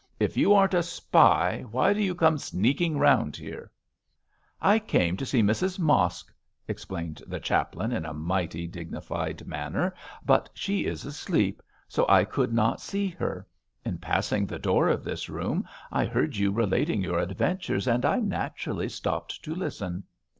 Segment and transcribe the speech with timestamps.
[0.19, 3.69] 'If you aren't a spy why do you come sneaking round here?'
[4.59, 6.33] 'I came to see Mrs Mosk,'
[6.67, 9.93] explained the chaplain, in a mighty dignified manner,
[10.25, 13.45] 'but she is asleep, so I could not see her.
[13.85, 18.19] In passing the door of this room I heard you relating your adventures, and I
[18.21, 20.01] naturally stopped to listen.'